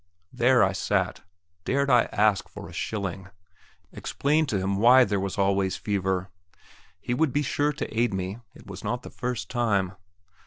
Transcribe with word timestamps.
There 0.33 0.63
I 0.63 0.71
sat. 0.71 1.21
Dared 1.63 1.91
I 1.91 2.09
ask 2.11 2.49
for 2.49 2.67
a 2.67 2.73
shilling? 2.73 3.29
explain 3.91 4.47
to 4.47 4.57
him 4.57 4.77
why 4.79 5.03
there 5.03 5.19
was 5.19 5.37
always 5.37 5.77
fever? 5.77 6.31
He 6.99 7.13
would 7.13 7.31
be 7.31 7.43
sure 7.43 7.71
to 7.73 7.87
aid 7.99 8.11
me; 8.11 8.39
it 8.55 8.65
was 8.65 8.83
not 8.83 9.03
the 9.03 9.11
first 9.11 9.47
time. 9.51 9.91